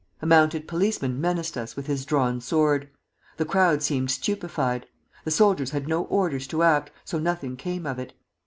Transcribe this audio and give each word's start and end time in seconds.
A 0.19 0.25
mounted 0.25 0.67
policeman 0.67 1.21
menaced 1.21 1.55
us 1.55 1.75
with 1.75 1.85
his 1.85 2.05
drawn 2.05 2.41
sword. 2.41 2.89
The 3.37 3.45
crowd 3.45 3.83
seemed 3.83 4.09
stupefied.... 4.09 4.87
The 5.25 5.29
soldiers 5.29 5.69
had 5.69 5.87
no 5.87 6.05
orders 6.05 6.47
to 6.47 6.63
act, 6.63 6.89
so 7.05 7.19
nothing 7.19 7.55
came 7.55 7.85
of 7.85 7.99
it. 7.99 8.13